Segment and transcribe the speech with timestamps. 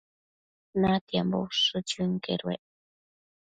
[0.85, 2.61] Natiambo ushë chënquedued